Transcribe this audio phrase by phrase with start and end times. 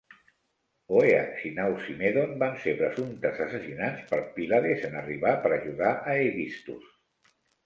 [0.99, 6.91] Oeax i Nausimedon van ser presumptament assassinats per Pylades en arribar per ajudar l"Aegisthus.